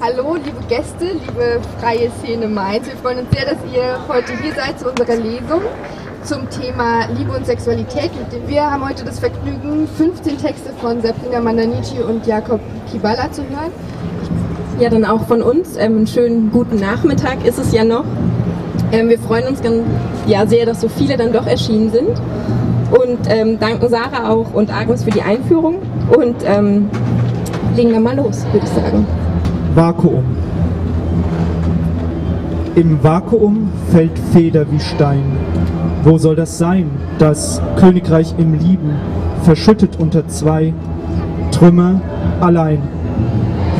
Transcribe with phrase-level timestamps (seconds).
[0.00, 2.86] Hallo, liebe Gäste, liebe freie Szene Mainz.
[2.86, 5.62] Wir freuen uns sehr, dass ihr heute hier seid zu unserer Lesung
[6.22, 8.10] zum Thema Liebe und Sexualität.
[8.46, 13.72] Wir haben heute das Vergnügen, 15 Texte von Sabrina Mandanici und Jakob Kibala zu hören.
[14.78, 15.76] Ja, dann auch von uns.
[15.76, 18.04] Ähm, einen schönen guten Nachmittag ist es ja noch.
[18.92, 19.82] Ähm, wir freuen uns ganz,
[20.26, 22.20] ja, sehr, dass so viele dann doch erschienen sind.
[22.90, 25.76] Und ähm, danken Sarah auch und Agnes für die Einführung.
[26.14, 26.90] Und ähm,
[27.76, 29.06] legen wir mal los, würde ich sagen.
[29.76, 30.24] Vakuum.
[32.76, 35.24] Im Vakuum fällt Feder wie Stein.
[36.02, 36.86] Wo soll das sein,
[37.18, 38.92] das Königreich im Lieben,
[39.42, 40.72] verschüttet unter zwei
[41.50, 42.00] Trümmer
[42.40, 42.78] allein?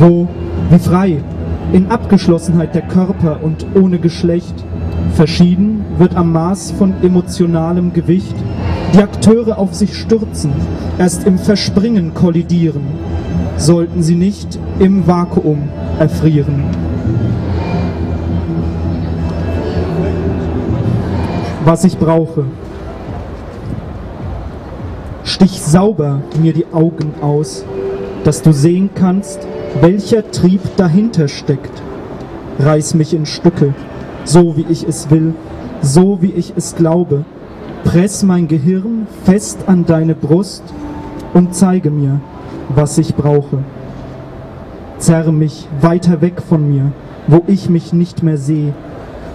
[0.00, 0.28] Wo,
[0.70, 1.18] wie frei,
[1.74, 4.64] in Abgeschlossenheit der Körper und ohne Geschlecht,
[5.12, 8.36] verschieden wird am Maß von emotionalem Gewicht,
[8.94, 10.52] die Akteure auf sich stürzen,
[10.98, 12.82] erst im Verspringen kollidieren,
[13.58, 16.64] sollten sie nicht im Vakuum erfrieren.
[21.64, 22.44] Was ich brauche.
[25.24, 27.64] Stich sauber mir die Augen aus,
[28.24, 29.46] dass du sehen kannst,
[29.80, 31.82] welcher Trieb dahinter steckt.
[32.58, 33.74] Reiß mich in Stücke,
[34.24, 35.34] so wie ich es will,
[35.80, 37.24] so wie ich es glaube.
[37.84, 40.62] Press mein Gehirn fest an deine Brust
[41.34, 42.20] und zeige mir,
[42.74, 43.58] was ich brauche.
[45.02, 46.92] Zerre mich weiter weg von mir,
[47.26, 48.72] wo ich mich nicht mehr sehe.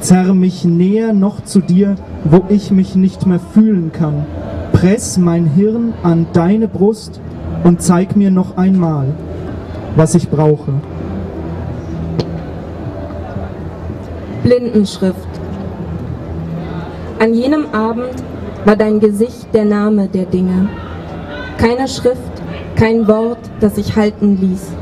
[0.00, 4.24] Zerre mich näher noch zu dir, wo ich mich nicht mehr fühlen kann.
[4.72, 7.20] Press mein Hirn an deine Brust
[7.62, 9.08] und zeig mir noch einmal,
[9.96, 10.72] was ich brauche.
[14.42, 15.28] Blindenschrift.
[17.18, 18.14] An jenem Abend
[18.64, 20.70] war dein Gesicht der Name der Dinge.
[21.58, 22.16] Keine Schrift,
[22.76, 24.79] kein Wort, das sich halten ließ.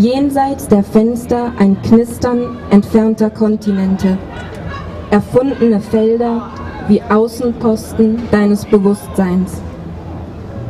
[0.00, 4.16] Jenseits der Fenster ein Knistern entfernter Kontinente.
[5.10, 6.48] Erfundene Felder
[6.88, 9.60] wie Außenposten deines Bewusstseins.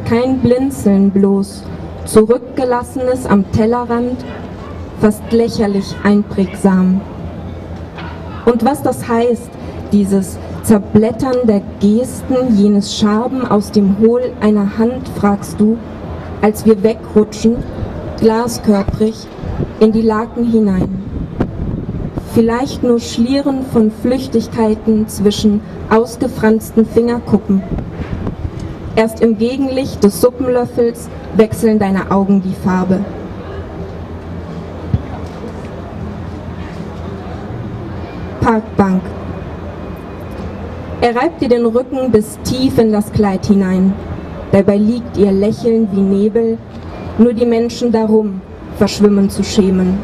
[0.09, 1.63] Kein Blinzeln bloß,
[2.07, 4.17] zurückgelassenes am Tellerrand,
[5.01, 7.01] fast lächerlich einprägsam.
[8.47, 9.51] Und was das heißt,
[9.93, 15.79] dieses Zerblättern der Gesten, jenes Schaben aus dem Hohl einer Hand, fragst du,
[16.43, 17.59] als wir wegrutschen,
[18.21, 19.15] glaskörprig,
[19.81, 21.03] in die Laken hinein.
[22.35, 27.63] Vielleicht nur Schlieren von Flüchtigkeiten zwischen ausgefransten Fingerkuppen.
[28.95, 33.01] Erst im Gegenlicht des Suppenlöffels wechseln deine Augen die Farbe.
[38.41, 39.03] Parkbank.
[41.01, 43.95] Er reibt dir den Rücken bis tief in das Kleid hinein.
[44.53, 46.59] Dabei liegt ihr Lächeln wie Nebel,
[47.21, 48.41] nur die Menschen darum
[48.79, 49.99] verschwimmen zu schämen.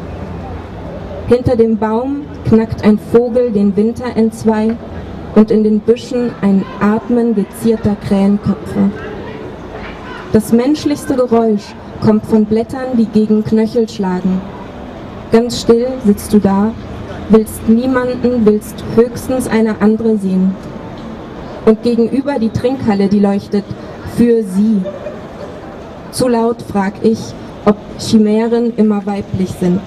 [1.27, 4.77] Hinter dem Baum knackt ein Vogel den Winter entzwei
[5.35, 8.91] und in den Büschen ein Atmen gezierter Krähenköpfe.
[10.31, 14.39] Das menschlichste Geräusch kommt von Blättern, die gegen Knöchel schlagen.
[15.31, 16.71] Ganz still sitzt du da,
[17.29, 20.55] willst niemanden, willst höchstens eine andere sehen.
[21.65, 23.65] Und gegenüber die Trinkhalle, die leuchtet
[24.15, 24.81] für sie.
[26.11, 27.19] Zu laut frag ich,
[27.65, 29.81] ob Chimären immer weiblich sind.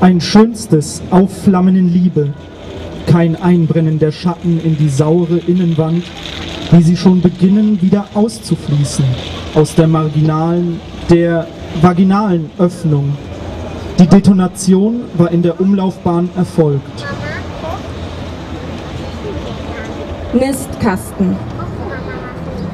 [0.00, 2.34] Ein schönstes Aufflammen in Liebe,
[3.06, 6.04] kein Einbrennen der Schatten in die saure Innenwand,
[6.70, 9.04] wie sie schon beginnen wieder auszufließen
[9.54, 11.46] aus der marginalen, der
[11.80, 13.16] vaginalen Öffnung.
[13.98, 17.04] Die Detonation war in der Umlaufbahn erfolgt.
[20.34, 21.36] Nistkasten.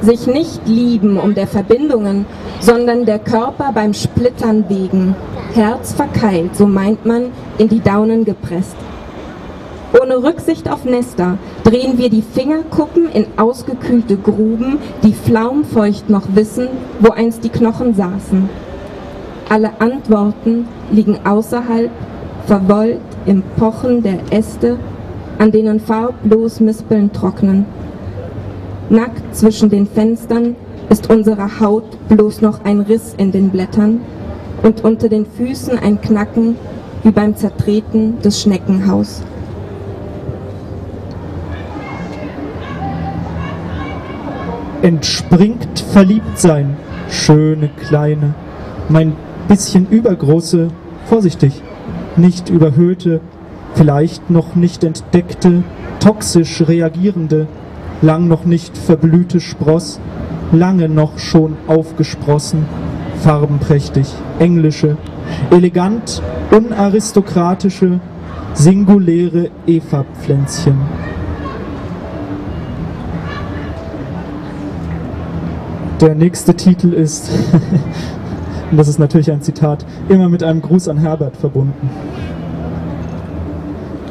[0.00, 2.24] Sich nicht lieben um der Verbindungen,
[2.58, 5.14] sondern der Körper beim Splittern wegen.
[5.52, 8.76] Herz verkeilt, so meint man, in die Daunen gepresst.
[10.00, 16.68] Ohne Rücksicht auf Nester drehen wir die Fingerkuppen in ausgekühlte Gruben, die flaumfeucht noch wissen,
[17.00, 18.48] wo einst die Knochen saßen.
[19.50, 21.90] Alle Antworten liegen außerhalb,
[22.46, 24.78] verwollt im Pochen der Äste,
[25.40, 27.64] an denen farblos Mispeln trocknen.
[28.90, 30.54] Nackt zwischen den Fenstern
[30.90, 34.02] ist unsere Haut bloß noch ein Riss in den Blättern
[34.62, 36.56] und unter den Füßen ein Knacken
[37.02, 39.22] wie beim Zertreten des Schneckenhaus.
[44.82, 46.76] Entspringt verliebt sein,
[47.08, 48.34] schöne Kleine,
[48.90, 49.14] mein
[49.48, 50.68] bisschen übergroße,
[51.06, 51.62] vorsichtig,
[52.16, 53.22] nicht überhöhte,
[53.74, 55.62] vielleicht noch nicht entdeckte,
[56.00, 57.46] toxisch reagierende,
[58.02, 60.00] lang noch nicht verblühte Spross,
[60.52, 62.66] lange noch schon aufgesprossen,
[63.22, 64.06] farbenprächtig,
[64.38, 64.96] englische,
[65.50, 68.00] elegant, unaristokratische,
[68.54, 70.74] singuläre Eva-Pflänzchen.
[76.00, 77.30] Der nächste Titel ist,
[78.70, 81.90] und das ist natürlich ein Zitat, immer mit einem Gruß an Herbert verbunden.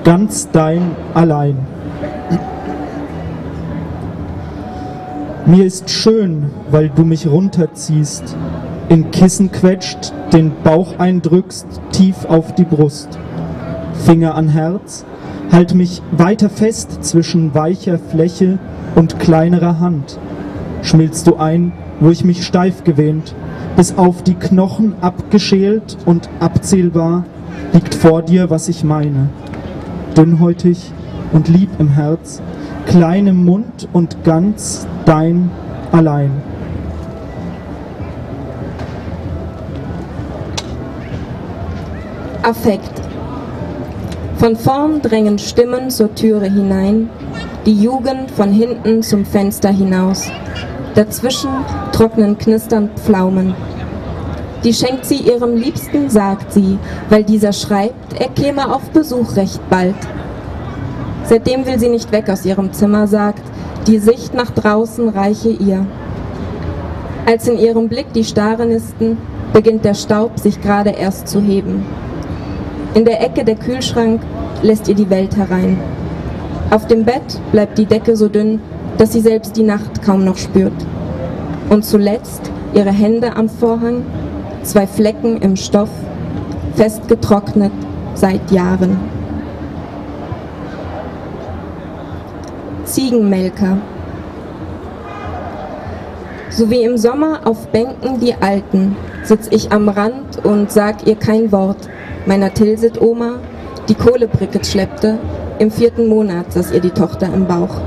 [0.04, 1.58] Ganz dein allein.
[5.46, 8.36] Mir ist schön, weil du mich runterziehst,
[8.88, 13.20] in Kissen quetscht, den Bauch eindrückst, tief auf die Brust.
[14.06, 15.06] Finger an Herz,
[15.52, 18.58] halt mich weiter fest zwischen weicher Fläche
[18.96, 20.18] und kleinerer Hand.
[20.82, 23.36] Schmilzt du ein, wo ich mich steif gewähnt,
[23.76, 27.26] bis auf die Knochen abgeschält und abzählbar
[27.74, 29.30] liegt vor dir, was ich meine.
[30.20, 30.92] Dünnhäutig
[31.32, 32.42] und lieb im Herz,
[32.86, 35.50] klein im Mund und ganz dein
[35.94, 36.30] allein.
[42.44, 42.92] Affekt.
[44.36, 47.10] Von vorn drängen Stimmen zur Türe hinein,
[47.66, 50.30] die Jugend von hinten zum Fenster hinaus.
[50.96, 51.52] Dazwischen
[51.94, 53.54] trocknen knisternd Pflaumen.
[54.64, 56.78] Die schenkt sie ihrem Liebsten, sagt sie,
[57.10, 59.96] weil dieser schreibt, er käme auf Besuch recht bald.
[61.24, 63.44] Seitdem will sie nicht weg aus ihrem Zimmer, sagt,
[63.88, 65.86] die Sicht nach draußen reiche ihr.
[67.26, 69.18] Als in ihrem Blick die Starre nisten,
[69.54, 71.86] beginnt der Staub sich gerade erst zu heben.
[72.96, 74.22] In der Ecke der Kühlschrank
[74.62, 75.78] lässt ihr die Welt herein.
[76.72, 78.60] Auf dem Bett bleibt die Decke so dünn,
[78.98, 80.74] dass sie selbst die Nacht kaum noch spürt.
[81.70, 82.42] Und zuletzt
[82.74, 84.04] ihre Hände am Vorhang,
[84.64, 85.90] zwei Flecken im Stoff,
[86.76, 87.72] festgetrocknet
[88.14, 88.98] seit Jahren.
[92.86, 93.78] Ziegenmelker.
[96.50, 101.16] So wie im Sommer auf Bänken die Alten, sitz ich am Rand und sag ihr
[101.16, 101.90] kein Wort,
[102.26, 103.36] meiner Tilsit-Oma,
[103.88, 105.20] die Kohlebricket schleppte,
[105.60, 107.82] im vierten Monat saß ihr die Tochter im Bauch.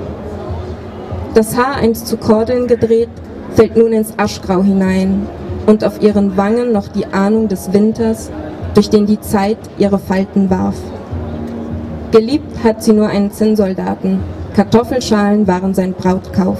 [1.34, 3.08] Das Haar einst zu Kordeln gedreht,
[3.54, 5.26] fällt nun ins Aschgrau hinein
[5.66, 8.30] und auf ihren Wangen noch die Ahnung des Winters,
[8.74, 10.76] durch den die Zeit ihre Falten warf.
[12.10, 14.20] Geliebt hat sie nur einen Zinnsoldaten,
[14.54, 16.58] Kartoffelschalen waren sein Brautkauf.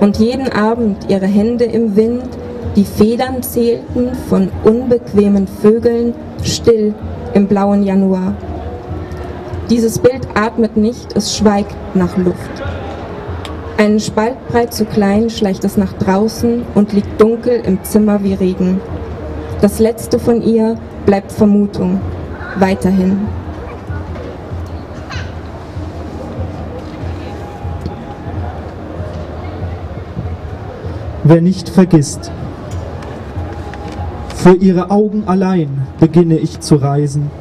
[0.00, 2.24] Und jeden Abend ihre Hände im Wind,
[2.76, 6.94] die Federn zählten von unbequemen Vögeln, still
[7.34, 8.34] im blauen Januar.
[9.68, 12.71] Dieses Bild atmet nicht, es schweigt nach Luft.
[13.82, 18.32] Einen Spalt breit zu klein schleicht es nach draußen und liegt dunkel im Zimmer wie
[18.32, 18.80] Regen.
[19.60, 22.00] Das letzte von ihr bleibt Vermutung,
[22.60, 23.26] weiterhin.
[31.24, 32.30] Wer nicht vergisst,
[34.36, 37.32] für ihre Augen allein beginne ich zu reisen.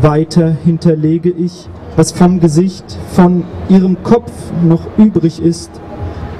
[0.00, 4.32] Weiter hinterlege ich, was vom Gesicht, von ihrem Kopf
[4.62, 5.70] noch übrig ist.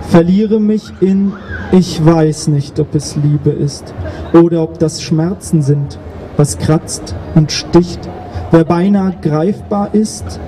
[0.08, 1.32] Verliere mich in,
[1.72, 3.94] ich weiß nicht, ob es Liebe ist
[4.32, 5.98] oder ob das Schmerzen sind,
[6.36, 8.08] was kratzt und sticht,
[8.50, 10.40] wer beinahe greifbar ist.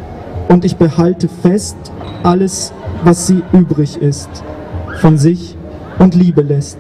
[0.49, 1.77] Und ich behalte fest
[2.23, 2.73] alles,
[3.05, 4.29] was sie übrig ist,
[5.01, 5.57] von sich
[5.99, 6.79] und Liebe lässt.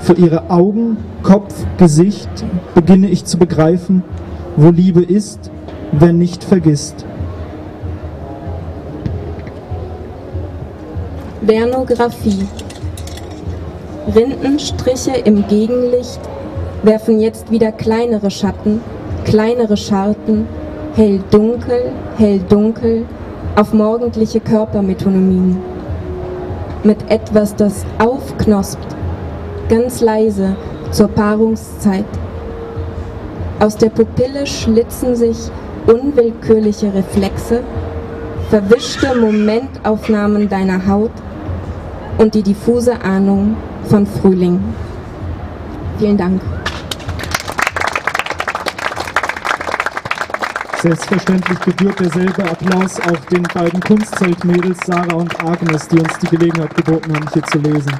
[0.00, 2.28] Für ihre Augen, Kopf, Gesicht
[2.74, 4.02] beginne ich zu begreifen,
[4.56, 5.50] wo Liebe ist,
[5.92, 7.04] wer nicht vergisst.
[11.46, 12.46] Vernographie.
[14.14, 16.20] Rindenstriche im Gegenlicht
[16.82, 18.80] werfen jetzt wieder kleinere Schatten,
[19.24, 20.48] kleinere Scharten,
[20.94, 23.04] hell-dunkel, hell-dunkel,
[23.56, 25.58] auf morgendliche Körpermetonomien.
[26.84, 28.96] Mit etwas, das aufknospt,
[29.68, 30.56] ganz leise
[30.90, 32.04] zur Paarungszeit.
[33.60, 35.50] Aus der Pupille schlitzen sich
[35.86, 37.62] unwillkürliche Reflexe,
[38.50, 41.12] verwischte Momentaufnahmen deiner Haut
[42.18, 43.56] und die diffuse Ahnung
[43.88, 44.60] von Frühling.
[45.98, 46.40] Vielen Dank.
[50.82, 56.74] Selbstverständlich gebührt derselbe Applaus auch den beiden Kunstzeltmädels Sarah und Agnes, die uns die Gelegenheit
[56.74, 57.92] geboten haben, hier zu lesen.